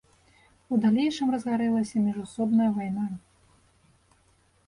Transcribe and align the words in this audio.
У 0.75 0.79
далейшым 0.85 1.27
разгарэлася 1.33 1.97
міжусобная 2.07 2.69
вайна. 2.79 3.05